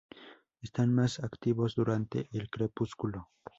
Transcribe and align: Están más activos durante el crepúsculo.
Están 0.63 0.95
más 0.95 1.19
activos 1.19 1.75
durante 1.75 2.27
el 2.31 2.49
crepúsculo. 2.49 3.29